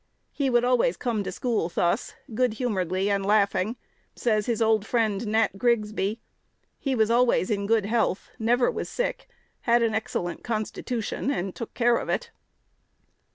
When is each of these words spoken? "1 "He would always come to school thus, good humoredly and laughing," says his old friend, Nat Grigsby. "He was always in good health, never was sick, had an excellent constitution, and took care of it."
"1 0.01 0.07
"He 0.31 0.49
would 0.49 0.63
always 0.63 0.97
come 0.97 1.23
to 1.23 1.31
school 1.31 1.69
thus, 1.69 2.15
good 2.33 2.55
humoredly 2.55 3.07
and 3.11 3.23
laughing," 3.23 3.75
says 4.15 4.47
his 4.47 4.59
old 4.59 4.83
friend, 4.83 5.27
Nat 5.27 5.59
Grigsby. 5.59 6.19
"He 6.79 6.95
was 6.95 7.11
always 7.11 7.51
in 7.51 7.67
good 7.67 7.85
health, 7.85 8.31
never 8.39 8.71
was 8.71 8.89
sick, 8.89 9.29
had 9.59 9.83
an 9.83 9.93
excellent 9.93 10.43
constitution, 10.43 11.29
and 11.29 11.53
took 11.53 11.75
care 11.75 11.97
of 11.97 12.09
it." 12.09 12.31